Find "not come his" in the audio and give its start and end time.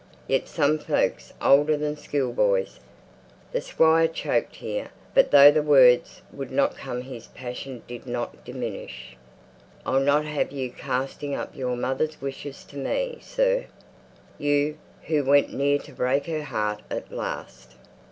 6.49-7.27